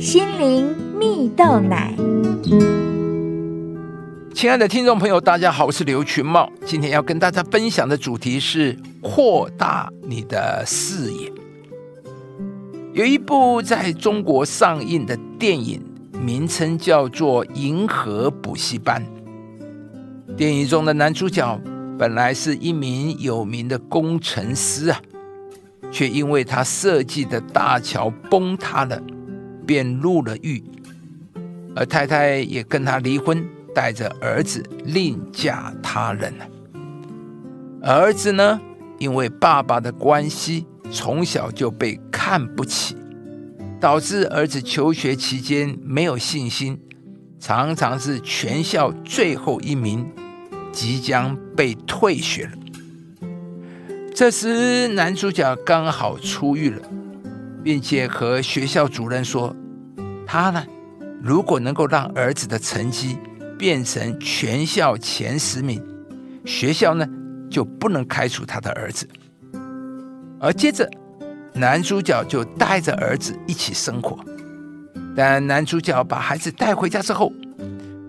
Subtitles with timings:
[0.00, 1.94] 心灵蜜豆奶。
[4.32, 6.50] 亲爱的听众朋友，大家好，我是刘群茂。
[6.64, 11.30] 今天要跟大家分享的主题是扩大你的视野。
[12.94, 15.84] 有一部在中国上映的电影，
[16.18, 19.06] 名称叫做《银河补习班》。
[20.34, 21.60] 电影中的男主角
[21.98, 24.98] 本来是一名有名的工程师啊，
[25.92, 28.98] 却因为他设计的大桥崩塌了，
[29.70, 30.60] 便入了狱，
[31.76, 36.34] 而太太也跟他离婚，带着儿子另嫁他人。
[37.80, 38.60] 儿子呢，
[38.98, 42.96] 因为爸爸的关系，从小就被看不起，
[43.78, 46.76] 导致儿子求学期间没有信心，
[47.38, 50.04] 常常是全校最后一名。
[50.72, 52.52] 即将被退学了。
[54.12, 56.82] 这时，男主角刚好出狱了，
[57.62, 59.54] 并且和学校主任说
[60.32, 60.64] ：“他呢，
[61.20, 63.18] 如果能够让儿子的成绩
[63.58, 65.84] 变成全校前十名，
[66.44, 67.04] 学校呢
[67.50, 69.08] 就不能开除他的儿子。”
[70.38, 70.88] 而接着，
[71.52, 74.24] 男主角就带着儿子一起生活。
[75.16, 77.32] 但男主角把孩子带回家之后，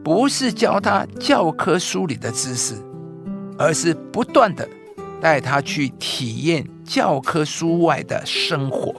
[0.03, 2.75] 不是教他教科书里的知识，
[3.57, 4.69] 而是不断的
[5.19, 8.93] 带他去体验教科书外的生活。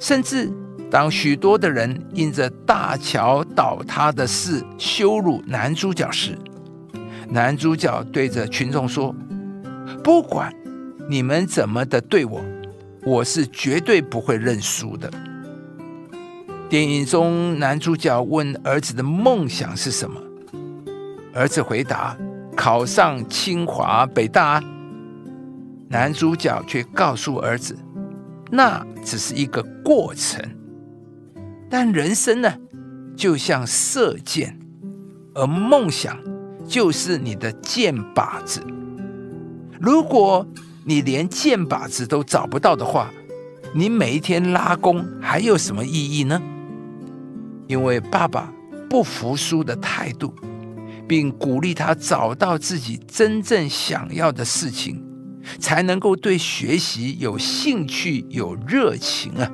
[0.00, 0.50] 甚至
[0.92, 6.36] 当许多的人因着大桥倒塌的事羞辱男主角时，
[7.30, 9.14] 男主角对着群众说
[10.04, 10.54] ：“不管
[11.08, 12.42] 你们怎么的对我，
[13.06, 15.10] 我是绝对不会认输的。”
[16.68, 20.20] 电影中，男主角问儿子的梦想是什么？
[21.32, 22.14] 儿子回答
[22.54, 24.62] ：“考上清华北大。”
[25.88, 27.74] 男主角却告诉儿子
[28.52, 30.44] ：“那只是一个过程，
[31.74, 32.54] 但人生呢，
[33.16, 34.58] 就像射箭，
[35.32, 36.18] 而梦想
[36.68, 38.62] 就是你的箭靶子。
[39.80, 40.46] 如果
[40.84, 43.10] 你连箭靶子都找不到的话，
[43.74, 46.42] 你每一天拉弓还有什么意义呢？”
[47.68, 48.52] 因为爸爸
[48.90, 50.34] 不服输的态度，
[51.08, 55.02] 并鼓励他找到自己真正想要的事情，
[55.58, 59.50] 才能够对学习有兴趣、有热情啊！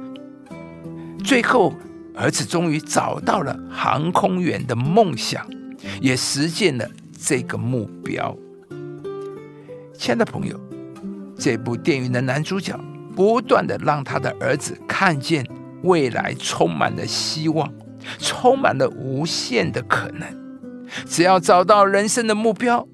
[1.22, 1.72] 最后，
[2.18, 5.48] 儿子终于找到了航空员的梦想，
[6.00, 6.84] 也实现了
[7.16, 8.36] 这个目标。
[9.96, 10.58] 亲爱的朋友，
[11.38, 12.76] 这部电影的男主角
[13.14, 15.46] 不断的让他的儿子看见
[15.84, 17.72] 未来充满了希望。
[18.18, 20.26] 充满了无限的可能，
[21.04, 22.86] 只要找到人生的目标，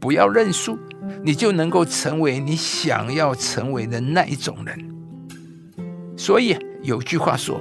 [0.00, 0.78] 不要认输，
[1.22, 4.78] 你就能够成为你想要成为的那一种人。
[6.16, 7.60] 所以有句话说：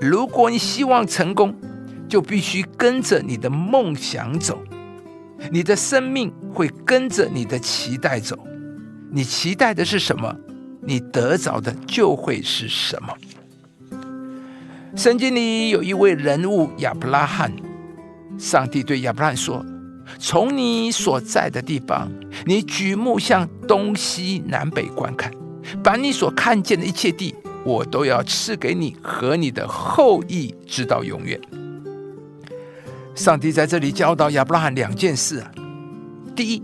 [0.00, 1.54] 如果你希望成功，
[2.08, 4.62] 就必须跟着你的梦想走，
[5.50, 8.38] 你的生命会跟着你的期待走。
[9.10, 10.34] 你期待的是什么，
[10.82, 13.08] 你得着的就会是什么。
[14.94, 17.52] 圣经里有一位人物亚伯拉罕，
[18.38, 19.64] 上帝对亚伯拉罕说
[20.18, 22.10] ：“从你所在的地方，
[22.44, 25.30] 你举目向东西南北观看，
[25.82, 27.34] 把你所看见的一切地，
[27.66, 31.38] 我都要赐给你和你的后裔，直到永远。”
[33.16, 35.50] 上帝在这里教导亚伯拉罕两件事啊：
[36.36, 36.62] 第一，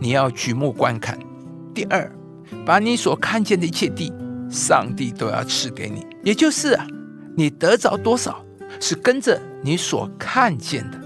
[0.00, 1.18] 你要举目观看；
[1.74, 2.10] 第二，
[2.64, 4.10] 把你所看见的一切地，
[4.48, 6.86] 上帝都要赐给你，也就是啊。
[7.36, 8.44] 你得着多少，
[8.80, 10.98] 是跟着你所看见的。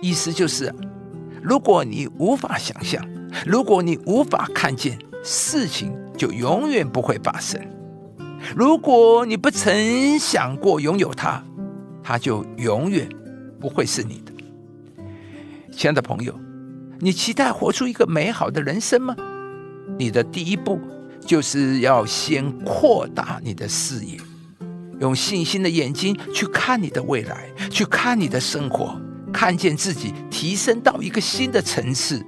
[0.00, 0.72] 意思就是，
[1.40, 3.04] 如果你无法想象，
[3.46, 7.60] 如果你无法看见，事情就永远不会发生。
[8.56, 11.42] 如果你不曾想过拥有它，
[12.02, 13.08] 它就永远
[13.60, 14.32] 不会是你的。
[15.72, 16.38] 亲爱的朋友，
[17.00, 19.16] 你期待活出一个美好的人生吗？
[19.98, 20.80] 你的第一步
[21.26, 24.18] 就是要先扩大你的视野。
[25.00, 29.00] 用信心的眼睛去看你的未来，去看你的生活，
[29.32, 32.24] 看见自己提升到一个新的层次，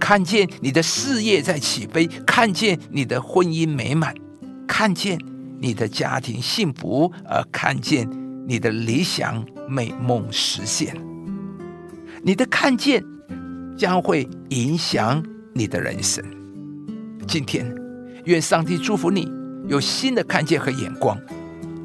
[0.00, 4.12] 看见你的事业在起飞，看见你的婚姻美满，
[4.66, 5.18] 看见
[5.60, 8.08] 你的家庭幸福，而看见
[8.46, 10.94] 你的理想美梦实现。
[12.22, 13.04] 你的看见
[13.76, 15.22] 将会影响
[15.52, 16.24] 你的人生。
[17.26, 17.74] 今天，
[18.24, 19.30] 愿上帝祝福你
[19.68, 21.18] 有新的看见和眼光。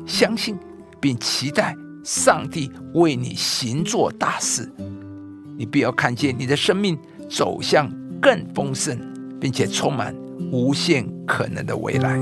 [0.06, 0.58] 相信
[1.00, 4.70] 并期待上帝为你行做大事，
[5.58, 6.98] 你必要看见你的生命
[7.30, 7.90] 走向
[8.20, 8.98] 更丰盛，
[9.40, 10.16] 并且充满
[10.52, 12.20] 无限可能的未来。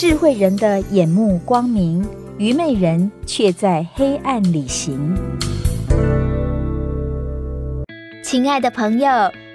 [0.00, 2.06] 智慧人的眼目光明，
[2.38, 5.12] 愚昧人却在黑暗里行。
[8.22, 9.10] 亲爱的朋友，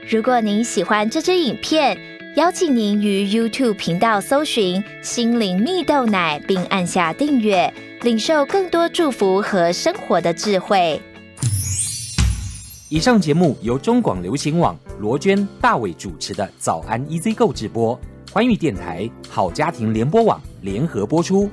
[0.06, 1.98] 如果您喜欢这支影片，
[2.36, 11.00] 邀请您于 YouTube 频道搜寻“心灵蜜豆奶”，并按下订阅，领受更多祝福和生活的智慧。
[12.90, 17.98] 以上节目由中广流行网罗娟、大伟主持的《早安 EZ 购》直播，
[18.34, 21.48] 欢迎电台、好家庭联播网联合播出。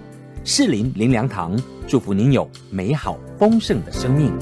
[0.45, 1.55] 适林林良堂
[1.87, 4.33] 祝福您有美好丰盛的生命。